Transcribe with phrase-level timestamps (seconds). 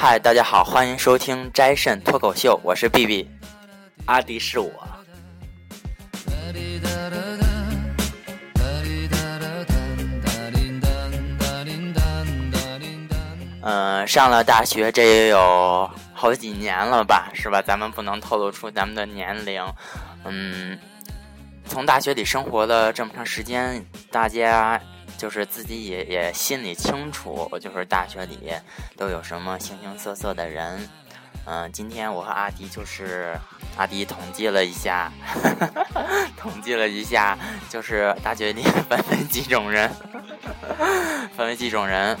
[0.00, 3.28] 嗨，大家好，欢迎收听斋肾脱口秀，我是 B B，
[4.06, 4.70] 阿迪是我。
[13.62, 17.60] 嗯，上了大学这也有好几年了吧，是吧？
[17.60, 19.60] 咱们不能透露出咱们的年龄。
[20.22, 20.78] 嗯，
[21.64, 24.80] 从大学里生活了这么长时间，大家
[25.16, 28.52] 就是自己也也心里清楚，就是大学里
[28.96, 30.88] 都有什么形形色色的人。
[31.44, 33.34] 嗯，今天我和阿迪就是
[33.76, 35.10] 阿迪统计了一下，
[36.36, 37.38] 统计了一下，
[37.70, 39.90] 就是大学里 分为几种人，
[41.34, 42.18] 分为几种人。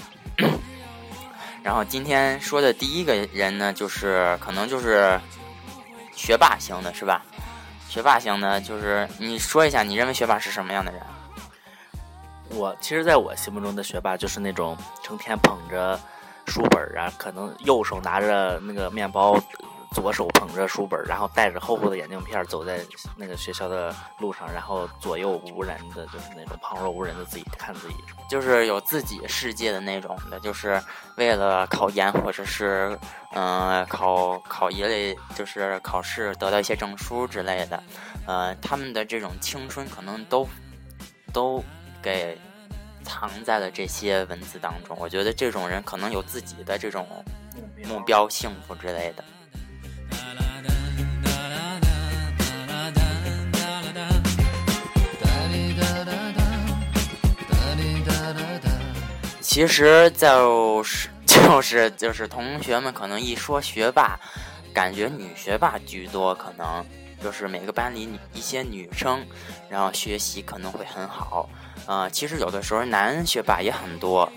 [1.62, 5.20] 然后今天说的第一个人呢，就是可能就是
[6.16, 7.22] 学霸型的，是吧？
[7.86, 11.02] 学霸型的，就是你说一下，你认为学霸是什么样的人？
[12.50, 15.98] 我其实，在我心目中的学霸就是那种成天捧着
[16.46, 19.38] 书本啊，可能右手拿着那个面包，
[19.92, 22.80] 左手捧着书本，然后戴着厚厚的眼镜片走在
[23.16, 27.96] 那个学校的路上，然后左右无人的，就是那种旁若无人的自己看自己，
[28.28, 30.82] 就是有自己世界的那种的，就是
[31.16, 32.98] 为了考研或者是
[33.32, 37.82] 嗯、考考一类就是考试得到一些证书之类的，
[38.26, 40.48] 呃，他们的这种青春可能都
[41.30, 41.62] 都
[42.08, 42.38] 给
[43.04, 44.96] 藏在了这些文字当中。
[44.98, 47.06] 我觉得这种人可能有自己的这种
[47.84, 49.22] 目标、幸福之类的。
[59.42, 64.18] 其实就是 就是就是同学们可能一说学霸，
[64.72, 66.82] 感觉女学霸居多，可能
[67.22, 69.24] 就是每个班里女一些女生，
[69.68, 71.48] 然后学习可能会很好。
[71.86, 74.30] 呃，其实有的时候男学霸也很多，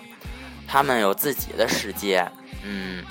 [0.68, 2.25] 他们有自己的世界，
[2.64, 3.03] 嗯，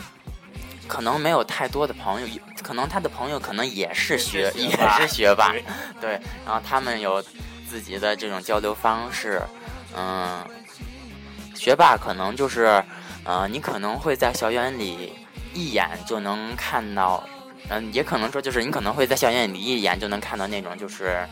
[0.88, 5.52] 可能没有太多的朋友，可能他的朋友可能也是学也是学霸，
[6.00, 7.22] 对，然后他们有
[7.68, 9.42] 自己的这种交流方式，
[9.96, 10.44] 嗯。
[11.52, 12.82] 学霸可能就是，
[13.22, 15.12] 呃，你可能会在校园里
[15.52, 17.22] 一眼就能看到，
[17.70, 21.26] 嗯、也可能说就是你可能会在校园里一眼就能看到那种就是，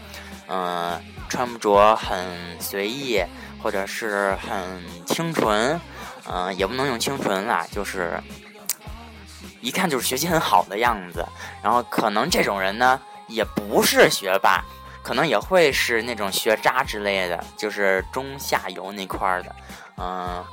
[0.49, 2.25] 嗯、穿着很
[2.61, 3.23] 随意
[3.63, 5.79] 或者是很清纯，
[6.31, 8.19] 嗯、也不能用清纯啦，就是
[9.61, 11.27] 一看就是学习很好的样子。
[11.63, 14.65] 然后可能这种人呢，也不是学霸，
[15.03, 19.57] 可能也会是那种学渣之类的，就是中下游那块儿的。
[19.97, 20.45] 嗯，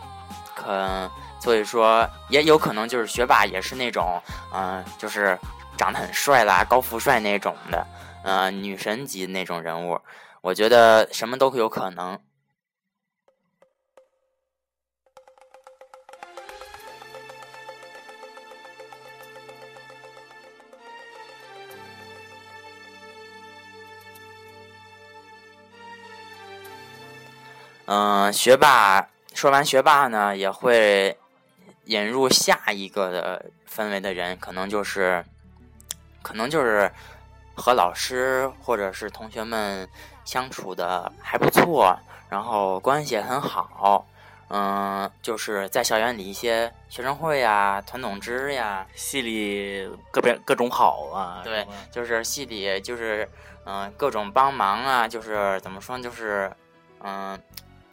[0.56, 4.20] 可所以说也有可能就是学霸也是那种，
[4.52, 5.38] 嗯、就是
[5.78, 7.86] 长得很帅啦、高富帅那种的，
[8.24, 10.00] 呃，女神级那种人物。
[10.42, 12.20] 我觉得什么都会有可能。
[27.88, 31.16] 嗯、学霸说完学霸呢，也会
[31.86, 35.24] 引入下一个的氛围的人，可能就是，
[36.26, 36.92] 可能就是
[37.56, 39.88] 和老师或者是同学们
[40.24, 41.96] 相处的还不错，
[42.28, 44.04] 然后关系也很好。
[44.50, 53.30] 嗯，就是在校园里一些学生会呀、团总支呀，系里各边各种好啊，对就是系里就是
[53.66, 56.52] 嗯、呃各种帮忙啊，就是怎么说，就是
[57.04, 57.40] 嗯、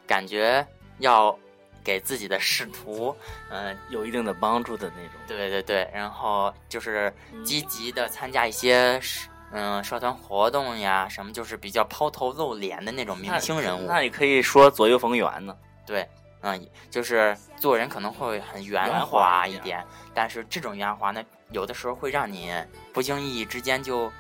[0.06, 0.66] 感觉
[0.98, 1.38] 要
[1.84, 3.14] 给自己的仕途，
[3.50, 5.20] 嗯、有一定的帮助的那种。
[5.26, 7.12] 对对对，然后就是
[7.44, 15.56] 积极的参加一些社嗯、社团活动呀，什么就是比较抛头露脸的那种明星人物，那也可以说左右逢源呢。
[15.86, 16.08] 对。
[16.44, 22.52] 嗯，就是做人可能会很圆圆滑滑一点一点，但是这种圆滑呢，有的时候会让你
[22.92, 24.10] 不经意之间就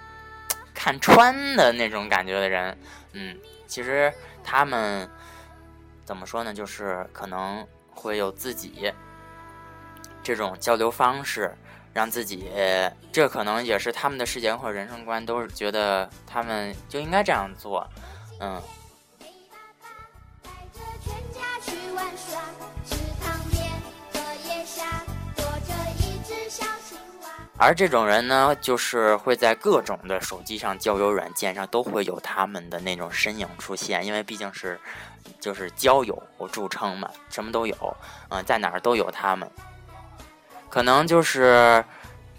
[0.72, 2.78] 看穿的那种感觉的人，
[3.10, 3.36] 嗯，
[3.66, 4.12] 其实
[4.44, 5.10] 他们
[6.04, 6.52] 怎么说呢？
[6.52, 8.92] 就是可能会有自己
[10.22, 11.54] 这种交流方式，
[11.92, 12.50] 让自己
[13.12, 17.86] 这可能也是他们的世界观或人生观，都是觉得他们就应该这样做，
[18.40, 18.60] 嗯。
[27.58, 34.80] 而这种人呢，就是会在各种的手机上、交友软件上都会有他们的那种身影出现，因为毕竟是
[35.40, 37.96] 就是交友著称嘛，什么都有，
[38.28, 39.48] 嗯、在哪儿都有他们。
[40.68, 41.84] 可能就是，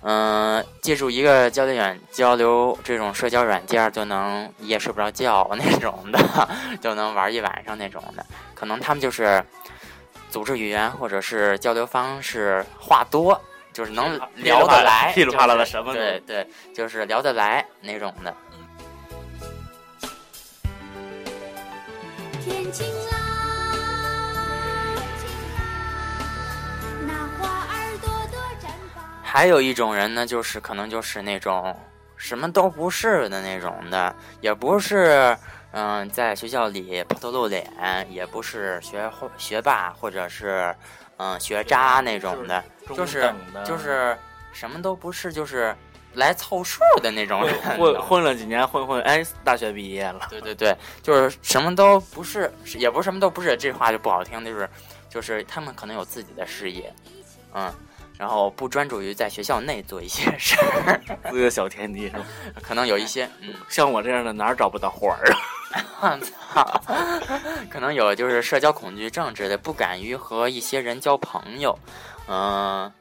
[0.02, 6.50] 嗯、借助一个交流软交流这种社交软件就能一夜睡不着觉那种的，
[6.82, 8.26] 就能玩一晚上那种的。
[8.56, 9.44] 可能他们就是
[10.30, 13.40] 组织语言或者是交流方式话多，
[13.72, 18.36] 就是能聊得来，噼里啪啦的什么都对对，就是聊得来那种的。
[22.44, 23.16] 天晴啦，
[27.08, 29.02] 那花儿朵朵绽放。
[29.24, 31.74] 还有一种人呢，就是可能就是那种
[32.18, 35.38] 什么都不是的那种的，也不是
[35.72, 37.66] 嗯、在学校里抛头露脸，
[38.10, 40.76] 也不是学学霸或者是
[41.16, 42.62] 嗯、学渣那种的，
[42.94, 44.18] 就是就是
[44.52, 45.74] 什么都不是，就是
[46.14, 47.54] 来凑数的那种人。
[47.62, 50.28] 混混混了几年，混混，哎，大学毕业了。
[50.30, 54.70] 对对对，就是什么都不是，也不是什么都不是，这话就不好听，就是
[55.10, 56.94] 就是他们可能有自己的事业，
[57.54, 57.74] 嗯，
[58.18, 61.02] 然后不专注于在学校内做一些事儿，
[61.32, 62.26] 自己的小天地是吧？
[62.62, 65.40] 可能有一些，嗯，像我这样的哪儿找不到活儿啊？
[66.02, 66.82] 我操，
[67.70, 71.78] 可能有就是社交恐惧症之类，不敢于和一些人交朋友，
[72.28, 72.92] 嗯、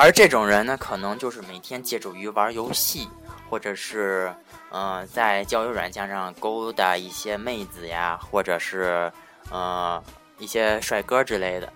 [0.00, 3.08] 而这种人呢，可能就是每天借助于玩游戏，
[3.50, 4.32] 或者是
[4.70, 9.12] 呃在交友软件上勾搭一些妹子呀，或者是
[9.50, 10.00] 呃
[10.38, 11.72] 一些帅哥之类的。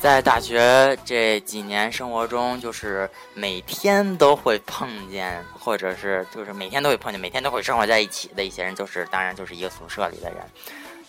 [0.00, 10.38] 在大学这几年生活中，就是每天都会碰见，或者是就是每天都会碰见，每天都会生活在一起的一些人，就是当然就是一个宿舍里的人。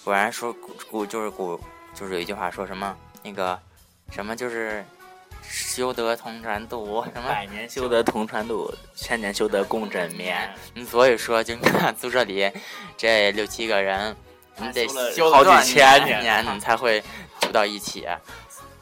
[0.05, 1.59] 果然说古古就是古
[1.95, 3.59] 就是有一句话说什么那个
[4.11, 4.85] 什么就是
[5.41, 10.47] 修得同船渡，什么百年修得同船渡，千年修得共枕眠。
[10.75, 12.51] 嗯，所以说就你看宿舍里
[12.95, 14.15] 这六七个人，
[14.57, 17.03] 你得修好几千年年你才会
[17.41, 18.07] 住到一起。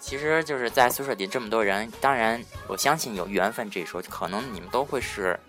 [0.02, 5.40] 其实就是在宿舍里这么多人，当然我相信有缘分这一说，可能你们都会是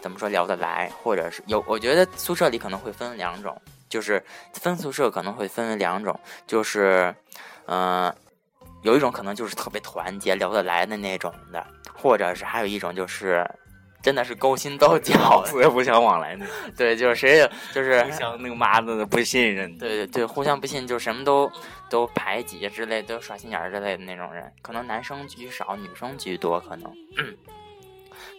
[0.00, 3.60] 怎么说聊得来，或者是有，我觉得宿舍里可能会分两种，
[3.96, 4.22] 就是
[4.52, 7.14] 分宿舍可能会分为两种，就是
[7.64, 8.14] 嗯、呃
[8.82, 13.42] 有一种可能就是特别团结聊得来的那种的，或者是还有一种就是
[14.02, 19.78] 真的是勾心斗角的，死也不相往来那种，对，就是谁也就是互相那个妈的不信任。
[19.78, 21.50] 对对对，互相不信，就什么都
[21.88, 26.92] 都排挤之类，都耍心眼儿之类的那种人，可能男生居少，女生居多，可能。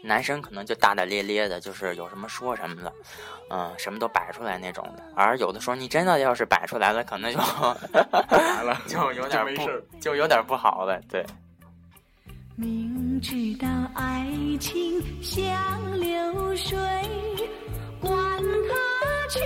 [0.03, 2.93] 男生可能就大大咧咧的，就是有什么说什么的，
[3.49, 5.03] 嗯，什么都摆出来那种的。
[5.15, 11.01] 而有的时候你真的要是摆出来了，可能就完了， 就有点不就有点不好了。
[11.09, 11.25] 对，
[12.55, 14.25] 明知道爱
[14.59, 16.77] 情像流水，
[17.99, 18.11] 管
[18.69, 19.39] 他去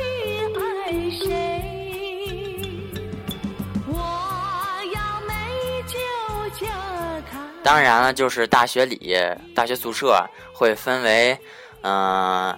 [7.71, 9.18] 当然了，就是大学里
[9.56, 10.21] 大学宿舍
[10.53, 11.38] 会分为，
[11.83, 12.53] 嗯、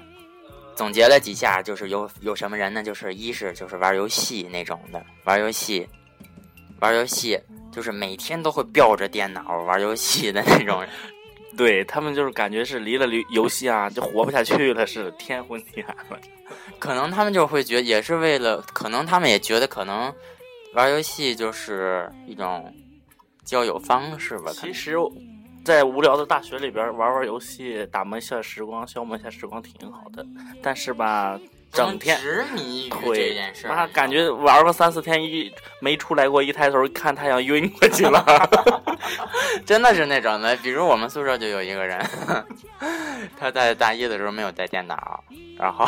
[0.74, 2.82] 总结了几下，就是有有什么人呢？
[2.82, 5.88] 就是一是就是玩游戏那种的，玩游戏，
[6.80, 7.40] 玩游戏，
[7.72, 10.90] 就是每天都会吊着电脑玩游戏的那种人。
[11.56, 16.20] 对他们就是感觉是离了游游戏啊，就活不下去了似的，天昏地暗了。
[16.80, 20.12] 可能他们就会觉得，也是为了，可能他们也觉得，可能
[20.74, 22.74] 玩游戏就是一种
[23.44, 24.52] 交友方式吧。
[24.54, 24.96] 其实，
[25.64, 30.26] 在无聊的大学里边玩玩游戏，打磨一下时光，消磨一下时光挺好的。
[30.62, 31.40] 但是吧，
[31.72, 38.24] 整天执迷于这对件事，妈感觉玩个三四天一没出来过，一抬头看太阳晕过去了。
[39.66, 42.06] 真的是那种的，比如我们宿舍就有一个人，
[43.40, 45.24] 他在大一的时候没有带电脑，
[45.58, 45.86] 然后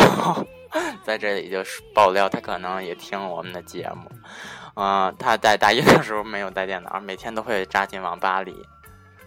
[1.04, 4.12] 在这里就是爆料，他可能也听我们的节目。
[4.76, 8.54] 嗯、他在大一的时候没有带电脑，每天都会扎进网吧里，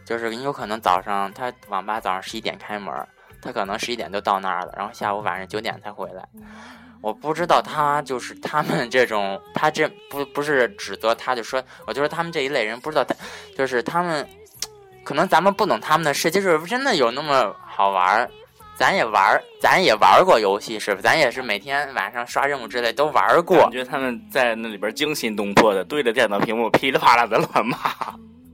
[0.04, 2.94] 就是你有可能早上他网吧早上十一点开门，
[3.40, 6.28] 他可能十一点就到那儿了，然后下午晚上九点才回来。
[7.00, 13.14] 我不知道他就是他们这种，他这不不是指责他，就说我就说他们这一类人不知道他
[13.56, 14.28] 就是他们，
[15.04, 18.30] 可能咱们不懂他们的世界，就是真的有那么好玩儿。
[18.78, 21.00] 咱也玩儿，咱也玩过游戏，是吧？
[21.02, 23.72] 咱也是每天晚上刷任务之类都玩过感。
[23.72, 27.76] 觉他们在那里边惊心动魄的对着电脑屏幕噼里啪啦的乱骂。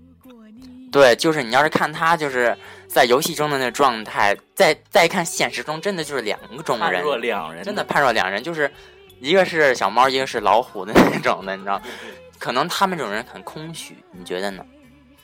[0.91, 2.57] 对，就是你要是看他就是
[2.89, 8.73] 在游戏中的那状态，再再看现实中，真的就是两种人，判若两人，真的判若两人，就是
[9.21, 11.79] 一个是小猫，一个是老虎的那种的，你知道。
[12.39, 14.65] 可能他们这种人很空虚，你觉得呢？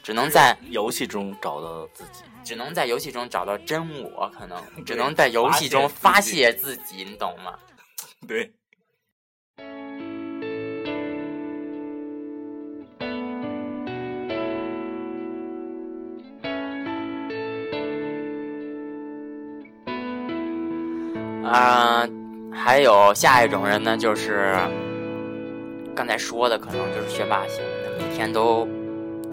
[0.02, 2.24] 只能在游戏中找到自己。
[2.42, 7.52] 只能在游戏中找到真我，可能只能在游戏中发泄自己，你懂吗？
[8.26, 8.50] 对，
[21.44, 22.08] 啊、
[22.52, 24.56] 还有下一种人呢，就是
[25.94, 28.66] 刚才说的，可能就是学霸型的，每天都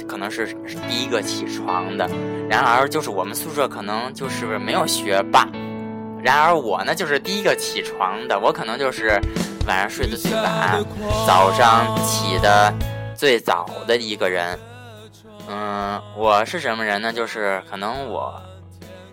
[0.07, 0.53] 可能是
[0.87, 2.09] 第一个起床的。
[2.49, 5.47] 然而，就是我们宿舍可能就是没有学霸。
[6.23, 9.19] 然而我呢，就是第一个起床的，我可能就是
[9.67, 10.83] 晚上睡得最晚，
[11.25, 12.73] 早上起的
[13.15, 14.57] 最早的一个人。
[15.49, 17.13] 嗯，我是什么人呢？
[17.13, 18.33] 就是可能我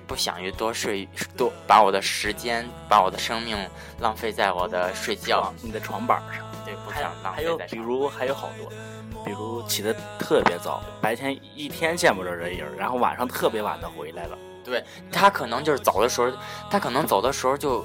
[0.06, 3.56] 不想于多睡多，把我的时间，把我的生命
[4.00, 5.52] 浪费在我的睡觉。
[5.62, 6.44] 你的床板上。
[6.64, 7.78] 对，不想浪还有，费在上。
[7.78, 8.70] 比如还有好多，
[9.24, 14.38] 比如起得特别早，白天一天见不着人影儿，然后晚上特别晚的回来了。
[14.64, 14.82] 对
[15.12, 16.32] 他可能就是走的时候，
[16.70, 17.84] 他可能走的时候就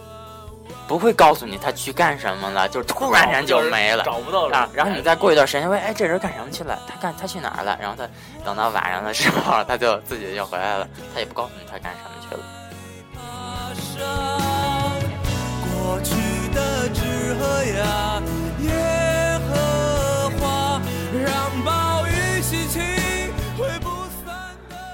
[0.87, 4.03] 不会告诉你他去干什么了，就突然间就没了。
[4.03, 6.79] 找不到人啊，然后你再过一段时间，问，哎，这人干什么去了？
[6.87, 7.77] 他干他去哪儿了？
[7.79, 8.07] 然后他
[8.43, 12.41] 等到晚上的时候，他就自己就回来了， 他也不告诉你他干什么去了。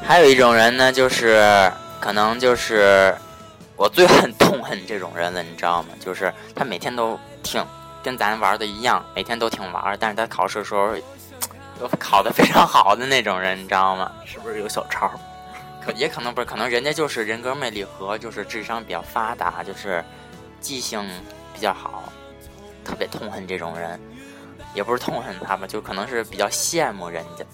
[0.08, 3.16] 还有一种人呢，就是可能就是
[3.78, 5.90] 我最恨痛恨这种人了，你知道吗？
[6.00, 7.64] 就是他每天都挺
[8.04, 10.96] 跟咱玩的一样，每天都挺玩，但是他考试的时候
[11.80, 14.12] 都考得非常好的那种人，你知道吗？
[14.26, 15.12] 是不是有小抄？
[15.86, 20.04] 可也可能不是，可能人家就是人格魅力和就是智商比较发达，就是
[20.62, 21.06] 记性
[21.54, 22.12] 比较好，
[22.84, 24.00] 特别痛恨这种人，
[24.74, 27.46] 也不是痛恨他吧，就可能是比较羡慕人家。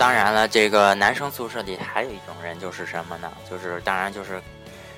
[0.00, 3.30] 当然了，这个男生宿舍里还有一种人，就是什么呢？
[3.50, 4.40] 就是当然就是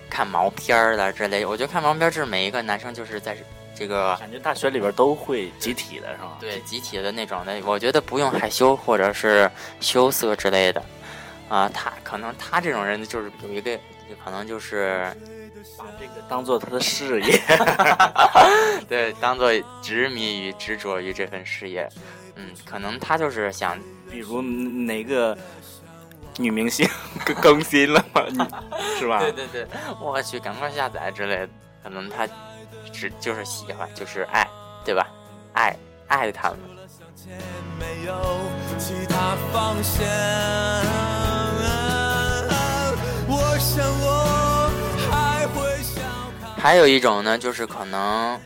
[0.09, 1.45] 看毛片儿的之类。
[1.45, 3.37] 我觉得看毛片儿是每一个男生就是在
[3.75, 6.37] 这个感觉大学里边都会集体的是吧？
[6.39, 10.81] 对集体的那种的，我觉得不用害羞或者是羞涩之类的。
[11.49, 13.77] 啊、他可能他这种人就是有一个，
[14.25, 15.13] 可能就是
[15.77, 17.41] 把这个当做他的事业。
[18.89, 19.51] 对当做
[19.83, 21.89] 执迷于执着于这份事业。
[22.37, 23.77] 嗯，可能他就是想
[24.13, 25.37] 比如哪个
[26.37, 26.87] 女明星
[27.25, 28.23] 更更新了吗？
[28.31, 28.39] 你
[28.99, 29.19] 是吧？
[29.21, 29.67] 对对对，
[30.01, 31.49] 我去，赶快下载之类的。
[31.83, 32.29] 可能他
[32.93, 34.47] 只就是喜欢，就是爱，
[34.85, 35.09] 对吧？
[35.55, 35.75] 爱
[36.07, 36.59] 爱他们。
[37.17, 37.39] 前
[37.79, 38.15] 没有
[38.79, 40.05] 其他方向。
[43.29, 44.71] 我想我
[45.11, 46.01] 还会笑。
[46.61, 48.39] 还有一种呢，就是可能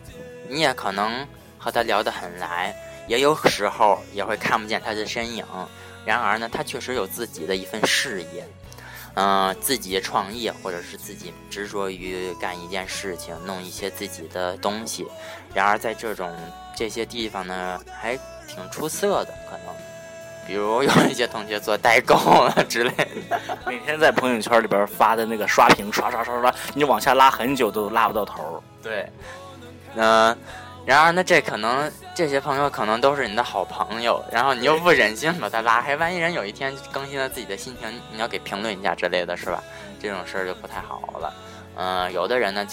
[0.48, 1.26] 你也可能
[1.58, 2.74] 和他聊得很来，
[3.06, 5.44] 也有时候也会看不见他的身影。
[6.04, 8.48] 然而呢，他确实有自己的一份事业，
[9.14, 15.06] 嗯、自己创业，或者是自己执着于干一件事情，弄一些自己的东西。
[15.52, 16.32] 然而在这种
[16.76, 19.74] 这些地方呢，还挺出色的，可能。
[20.46, 22.92] 比如有一些同学做代购啊之类
[23.28, 28.62] 的，每天在朋友圈里边发的那个刷屏，刷刷刷刷，你往下拉很久都拉不到头。
[28.80, 29.10] 对，
[29.96, 30.38] 嗯、
[30.84, 39.62] 然而呢，这可能这些朋友可能都是你的好朋友，然后你又不忍心把他拉黑，万一人有一天更新了自己的心情，你要给评论一下之类的，是吧？
[40.00, 41.34] 这种事儿就不太好了。
[41.74, 42.66] 嗯、有的人呢，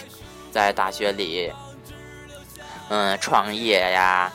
[0.50, 1.52] 在大学里，
[2.88, 4.32] 嗯、创业呀，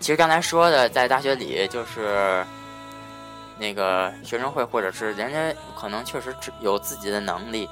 [0.00, 2.44] 其实刚才说的，在大学里就是。
[3.58, 7.68] 那个学生会，或者是人家可能确实有自己的能力，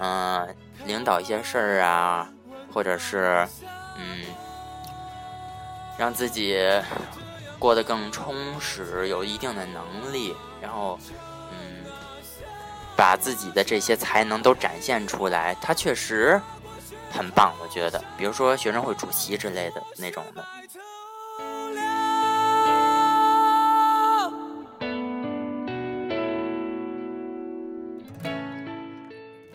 [0.00, 0.46] 嗯、
[0.84, 2.28] 领导一些事儿啊，
[2.72, 3.44] 或者是
[3.96, 4.20] 嗯，
[5.98, 6.58] 让自己
[7.58, 10.98] 过得更充实，有一定的能力，然后
[11.52, 11.84] 嗯，
[12.96, 16.40] 把自己的这些才能都展现出来，他确实
[17.10, 18.02] 很棒，我觉得。
[18.16, 20.44] 比如说学生会主席之类的那种的。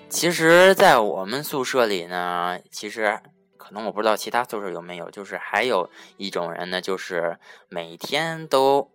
[0.10, 3.20] 其实，在我们宿舍里呢，其实
[3.68, 8.90] 可能我不知道其他宿舍有没有，就是还有一种人呢，就是每天都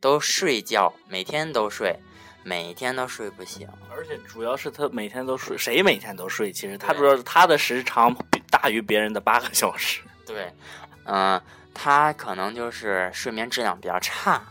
[0.00, 1.98] 都睡觉，每天都睡，
[2.42, 3.66] 每天都睡不醒。
[3.90, 6.52] 而且主要是他每天都睡，谁每天都睡？
[6.52, 8.14] 其实他对主要是他的时长
[8.50, 10.02] 大于别人的八个小时。
[10.26, 10.52] 对，
[11.06, 11.40] 嗯、
[11.72, 14.42] 他可能就是睡眠质量比较差，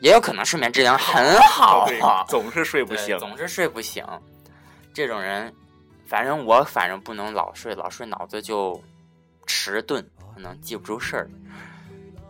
[0.00, 3.18] 也有可能睡眠质量很好对啊，总是睡不醒。
[3.18, 4.04] 总是睡不醒。
[4.92, 5.54] 这种人，
[6.06, 8.82] 反正我反正不能老睡，老睡脑子就
[9.46, 10.04] 迟钝，
[10.34, 11.30] 可能记不住事儿。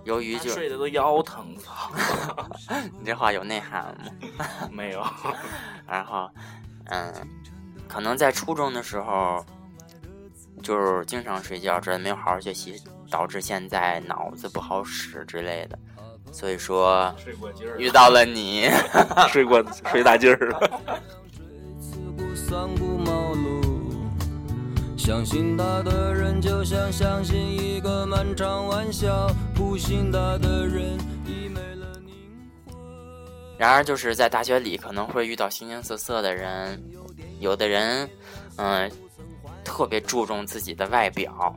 [0.04, 1.92] 由于就睡得都腰疼，操！
[2.98, 4.68] 你这话有内涵吗？
[4.70, 5.00] 没有，
[5.86, 6.28] 然后，
[6.86, 7.12] 嗯，
[7.86, 9.44] 可能在初中的时候，
[10.60, 15.78] 就是经常睡觉，这没有好好学习，导致现在脑子不好使之类的。
[16.32, 18.68] 所以说，睡过劲儿遇到了你，
[19.30, 21.02] 睡过 睡大劲儿了。
[25.04, 32.14] 相信他的人，就像相信一个漫长玩笑；不信他的人，已没了灵
[32.64, 32.74] 魂。
[33.58, 36.80] 然而就是在大学里可能会遇到形形色色的人，
[37.40, 38.08] 有的人，
[38.58, 38.88] 嗯、
[39.64, 41.52] 特别注重自己的外表，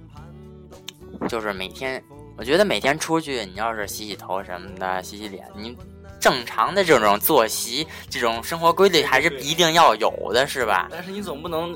[1.29, 2.03] 就是每天，
[2.37, 5.77] 我觉得每天出去，你要是洗洗头什么的，洗洗脸，你
[6.25, 10.87] 正常的这种作息、这种生活规律还是一定要有的，是吧？
[10.89, 11.71] 但是你总不能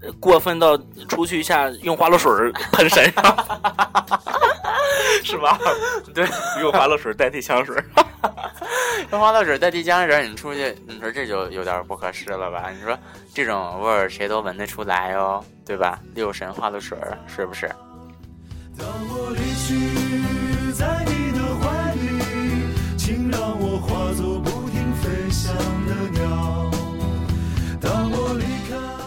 [0.00, 0.78] 呃过分到
[1.10, 3.22] 出去一下用花露水儿喷身上，
[5.22, 5.58] 是吧？
[6.14, 6.26] 对，
[6.62, 7.84] 用花露水代替香水儿。
[9.12, 12.70] 用花露水代替香水，你出去，你说这就有点不合适了吧？
[12.74, 12.98] 你说
[13.34, 16.00] 这种味儿谁都闻得出来哦，对吧？
[16.14, 17.70] 六神花露水儿是不是？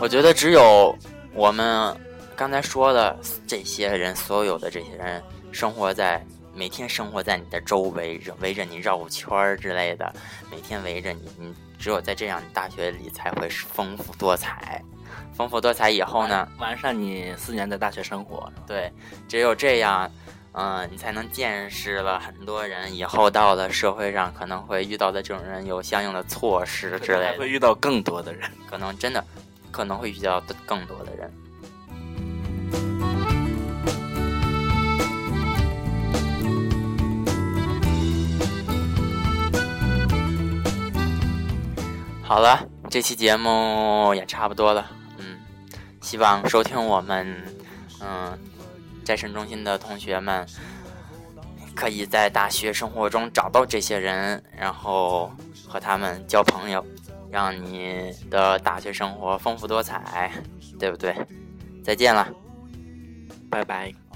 [0.01, 0.97] 我觉得只有
[1.33, 1.93] 我们
[2.33, 6.25] 刚才说的这些人，所有的这些人，生活在
[6.55, 10.11] 每天生活在你的周围，围着你绕圈儿之类的，
[10.49, 14.81] 每天围着你，你只有在这样大学里才会是丰富多彩。
[15.33, 18.49] 丰富多彩以后呢，完善你四年的大学生活。
[18.65, 18.89] 对，
[19.27, 20.09] 只有这样，
[20.53, 27.49] 嗯、你才能见识了很多人，以后到了社会上可能会遇到的这种人有相应的措施之类的会。
[27.49, 28.49] 遇到更多的人。
[28.69, 29.23] 可能真的
[29.79, 31.31] 可能会遇到的更多的人。
[42.21, 44.85] 好了，这期节目也差不多了，
[45.17, 45.39] 嗯，
[46.01, 47.41] 希望收听我们
[48.01, 48.37] 嗯
[49.05, 50.45] 在神中心的同学们，
[51.73, 55.31] 可以在大学生活中找到这些人，然后
[55.65, 56.85] 和他们交朋友。
[57.31, 60.31] 让你的大学生活丰富多彩，
[60.79, 61.15] 对不对？
[61.83, 62.27] 再见了。
[63.49, 64.08] 拜拜。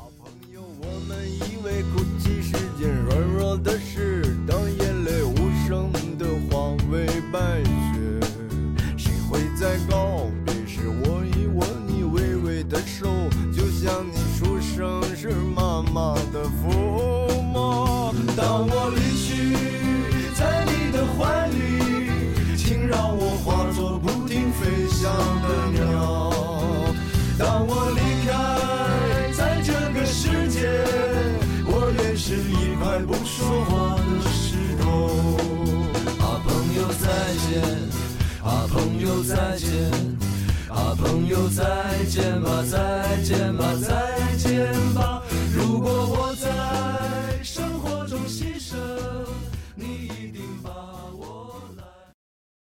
[39.24, 39.70] 再见
[40.70, 41.64] 啊朋友再
[42.10, 45.24] 见吧再见吧再见吧。
[45.56, 46.23] 如果我